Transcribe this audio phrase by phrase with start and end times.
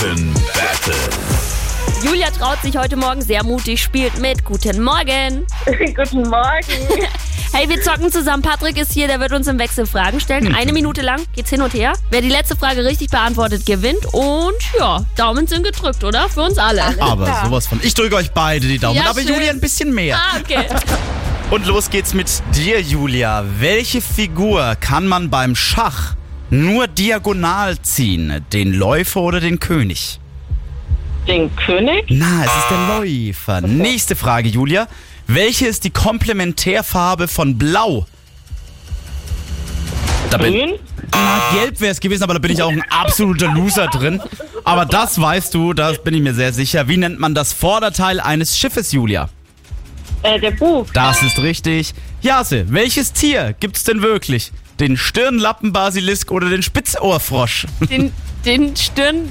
[0.00, 0.94] Franken Battle.
[2.02, 4.46] Julia traut sich heute Morgen sehr mutig, spielt mit.
[4.46, 5.46] Guten Morgen.
[5.94, 6.64] Guten Morgen.
[7.52, 8.44] Hey, wir zocken zusammen.
[8.44, 10.54] Patrick ist hier, der wird uns im Wechsel Fragen stellen.
[10.54, 11.94] Eine Minute lang geht's hin und her.
[12.08, 14.06] Wer die letzte Frage richtig beantwortet, gewinnt.
[14.12, 16.28] Und ja, Daumen sind gedrückt, oder?
[16.28, 16.84] Für uns alle.
[17.00, 17.46] Aber klar.
[17.46, 17.80] sowas von.
[17.82, 19.34] Ich drücke euch beide die Daumen, Ja, aber schön.
[19.34, 20.16] Julia ein bisschen mehr.
[20.16, 20.64] Ah, okay.
[21.50, 23.44] Und los geht's mit dir, Julia.
[23.58, 26.14] Welche Figur kann man beim Schach
[26.50, 28.44] nur diagonal ziehen?
[28.52, 30.18] Den Läufer oder den König?
[31.26, 32.04] Den König?
[32.08, 33.60] Na, es ist der Läufer.
[33.60, 34.88] Nächste Frage, Julia.
[35.26, 38.06] Welche ist die Komplementärfarbe von Blau?
[40.30, 40.70] Da bin, Grün?
[41.12, 44.20] na, gelb wäre es gewesen, aber da bin ich auch ein absoluter Loser drin.
[44.64, 46.88] Aber das weißt du, das bin ich mir sehr sicher.
[46.88, 49.28] Wie nennt man das Vorderteil eines Schiffes, Julia?
[50.22, 50.92] Äh, der Bug.
[50.92, 51.94] Das ist richtig.
[52.22, 54.52] Jase, welches Tier gibt's denn wirklich?
[54.80, 57.66] Den Stirnlappenbasilisk oder den Spitzohrfrosch?
[57.90, 58.12] Den,
[58.46, 59.30] den Stirn...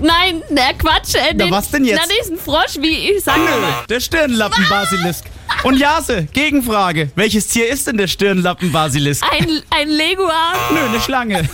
[0.00, 1.14] Nein, der Quatsch.
[1.14, 2.00] Äh, Na, den, was denn jetzt?
[2.02, 3.84] Na, diesen Frosch, wie ich sag Nö, mal.
[3.88, 5.24] der Stirnlappenbasilisk.
[5.64, 7.10] Und Jase, Gegenfrage.
[7.14, 9.22] Welches Tier ist denn der Stirnlappenbasilisk?
[9.30, 10.56] Ein, ein Leguan.
[10.72, 11.48] Nö, eine Schlange.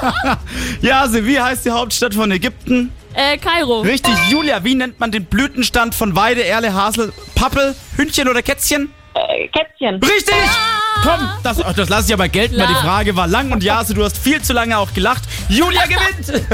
[0.80, 2.90] Jase, wie heißt die Hauptstadt von Ägypten?
[3.14, 3.80] Äh, Kairo.
[3.80, 8.90] Richtig, Julia, wie nennt man den Blütenstand von Weide, Erle, Hasel, Pappel, Hündchen oder Kätzchen?
[9.14, 10.02] Äh, Kätzchen.
[10.02, 10.34] Richtig!
[11.02, 12.84] Komm, das, das lasse ich aber gelten, weil die Klar.
[12.84, 15.22] Frage war lang und Jase, du hast viel zu lange auch gelacht.
[15.48, 16.46] Julia gewinnt!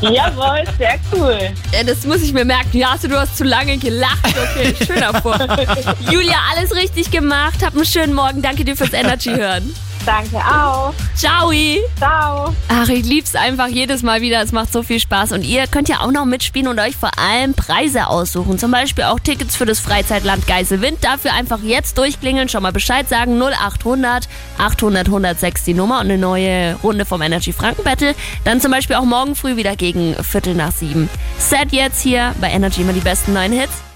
[0.00, 1.38] Jawohl, sehr cool.
[1.72, 2.78] Äh, das muss ich mir merken.
[2.78, 4.26] Ja, du hast zu lange gelacht.
[4.26, 5.38] Okay, schöner Vor.
[6.10, 7.62] Julia, alles richtig gemacht.
[7.64, 8.40] Hab einen schönen Morgen.
[8.40, 9.74] Danke dir fürs Energy hören.
[10.04, 10.92] Danke auch.
[11.14, 11.50] Ciao.
[11.96, 12.54] Ciao.
[12.68, 14.42] Ach, ich lieb's einfach jedes Mal wieder.
[14.42, 15.32] Es macht so viel Spaß.
[15.32, 18.58] Und ihr könnt ja auch noch mitspielen und euch vor allem Preise aussuchen.
[18.58, 21.02] Zum Beispiel auch Tickets für das Freizeitland Geiselwind.
[21.02, 23.40] Dafür einfach jetzt durchklingeln, schon mal Bescheid sagen.
[23.40, 28.14] 0800 800 106 die Nummer und eine neue Runde vom Energy Franken Battle.
[28.44, 31.08] Dann zum Beispiel auch morgen früh wieder gegen Viertel nach sieben.
[31.38, 33.93] Set jetzt hier bei Energy immer die besten neuen Hits.